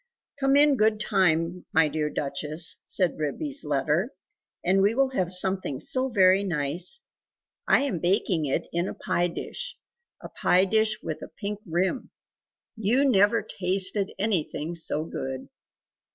"Come 0.39 0.55
in 0.55 0.77
good 0.77 0.99
time, 0.99 1.67
my 1.73 1.87
dear 1.87 2.09
Duchess," 2.09 2.77
said 2.87 3.19
Ribby's 3.19 3.63
letter, 3.63 4.15
"and 4.65 4.81
we 4.81 4.95
will 4.95 5.11
have 5.11 5.31
something 5.31 5.79
so 5.79 6.09
very 6.09 6.43
nice. 6.43 7.01
I 7.67 7.81
am 7.81 7.99
baking 7.99 8.45
it 8.45 8.67
in 8.73 8.87
a 8.87 8.95
pie 8.95 9.27
dish 9.27 9.77
a 10.19 10.27
pie 10.29 10.65
dish 10.65 11.03
with 11.03 11.21
a 11.21 11.27
pink 11.27 11.59
rim. 11.67 12.09
You 12.75 13.07
never 13.07 13.43
tasted 13.43 14.11
anything 14.17 14.73
so 14.73 15.05
good! 15.05 15.49